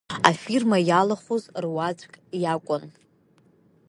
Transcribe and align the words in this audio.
Афирма 0.29 0.77
иалахәыз 0.89 1.43
руаӡәк 1.63 2.13
иакәын. 2.41 2.83